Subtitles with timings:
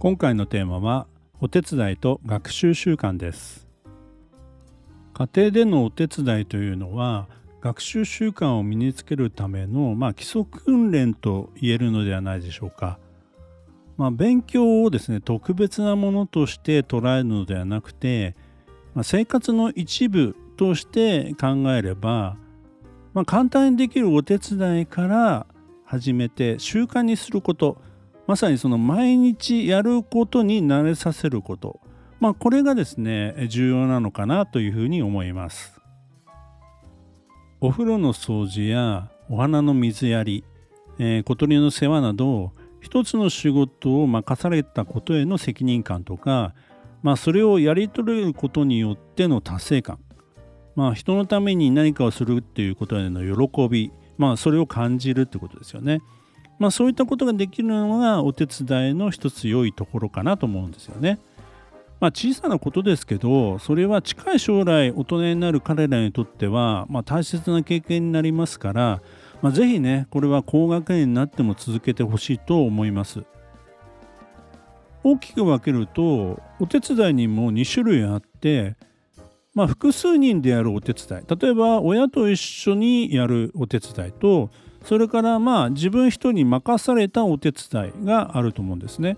[0.00, 1.08] 今回のテーマは
[1.40, 3.66] お手伝いと学習習慣です
[5.12, 7.26] 家庭でのお手伝いというのは
[7.60, 13.00] 学習習慣を身につけるための、まあ、基礎訓練と言えるのではないでしょうか。
[13.96, 18.36] まあ、勉強をですね特別なものとして捉えるのではなくて、
[18.94, 22.36] まあ、生活の一部として考えれば、
[23.14, 25.46] まあ、簡単にできるお手伝いから
[25.84, 27.82] 始めて習慣にすること
[28.28, 31.80] まさにその毎日やることに慣れさせること、
[32.20, 35.80] まあ、これがですね重要なのかなというふうに思います。
[37.62, 40.44] お風呂の掃除やお花の水やり、
[40.98, 46.54] えー、小鳥の世話など一つの仕事を任されたことへの責任感とか、
[47.02, 49.98] まあ、それをやり遂げることによっての達成感、
[50.76, 56.02] まあ、人のために何かをするっていうことへの喜び、まあ、それを感じるってことですよね。
[56.58, 61.18] まあ、そういったことができるのがお手伝いの一つ良いところかなと思うんですよね。
[62.00, 69.02] まあ、小さなことですけどそれは近い将来大人になる彼らにとっては、まあ、大切な経験になりますから、
[69.42, 73.24] まあ、ぜひねこれは高学年になっても続けてほしいと思います
[75.02, 78.76] 大きく分けるとお手伝いにも2種類あって、
[79.54, 84.50] まあ、複数人でやるお手伝い例えば親と一緒にやるお手伝いと
[84.84, 89.16] それからまあ自分一人に任されたお手伝いがあると思うんですね。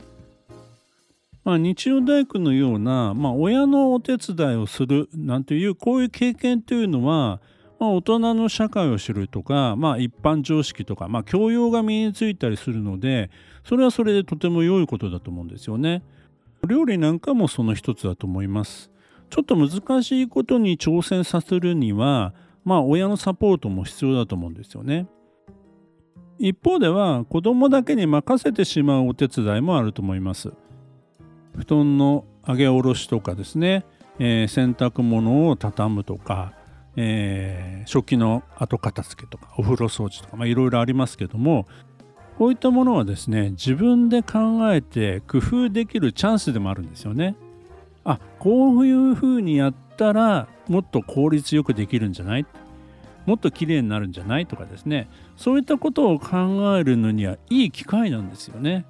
[1.45, 7.41] まあ、日曜大工のような、まあ、親のお手伝いをするなんていうこういう経験というのは、
[7.79, 13.31] まあ、大人の社会を知るとか、まあ、一般常識とか、まあ、教養が身についたりするので
[13.65, 16.03] それはそれでとても良いことだと思うんですよね。
[16.69, 18.91] 料理なんかもその一つだと思います。
[19.31, 22.35] ちょっと難しいことに挑戦させるには、
[22.65, 25.07] まあ、親のサポートも必要だと思うんですよね。
[26.41, 30.53] 一方では子供だけに任せてしまうお手伝いもあると思います。
[31.55, 33.85] 布団の上げ下ろしとかですね、
[34.19, 36.55] えー、洗濯物を畳むとか、
[36.97, 41.67] えー、食器の後片付けとかお風呂掃除とか、まあ、いろいろありますけども
[42.39, 47.37] こういったものはですね自分で考えて工夫できるチャンスでもあるんですよね。
[48.03, 52.47] あこういうふうにやったらもっと効率よくできるんじゃない？
[53.27, 58.87] もっと綺麗になるんじゃないとかですねそういったことを考えるのにはいい機会なんですよね。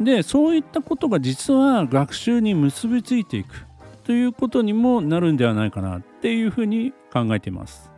[0.00, 3.66] でそういったことが実は学習に結びついていく
[4.04, 7.90] ということにもなるんではないかなっていうふうに考えています。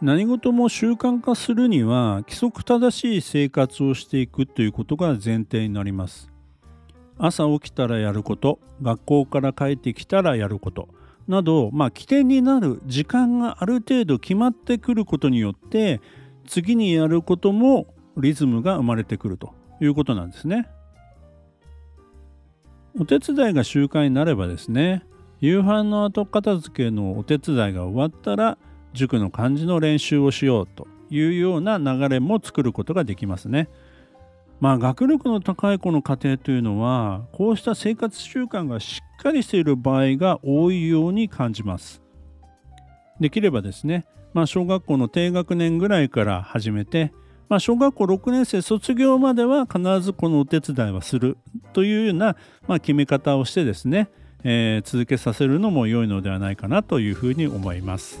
[0.00, 6.30] 何事も習慣化するには規則正しい生活をしていくということが前提になります。
[7.18, 10.88] 朝起きたらやること学校から帰ってきたらやること
[11.28, 16.00] など、まあ、起点になる時間がある程度決まってくることによって
[16.46, 20.68] 次にやることもリズムが生まれてくるということなんですね。
[22.98, 25.04] お手伝いが習慣になればですね
[25.40, 28.56] 夕飯の後片付けのお手伝いが終わったら
[28.94, 33.68] 塾の漢字の練習をしようというような流れも作ることができますね。
[34.60, 42.02] まあ学力の高い子の家庭というのはこうした生活習慣がしっかりしている場合が多いように感じます。
[43.20, 47.12] できればですね、まあ、小学校の低学年ぐらいから始めて
[47.48, 51.38] まあ、小学校6年生卒業までは必ずこのお手伝いはする
[51.72, 52.36] というような、
[52.66, 54.08] まあ、決め方をしてですね、
[54.42, 58.20] えー、続けさせるのも良いのではないかなというふうに思います。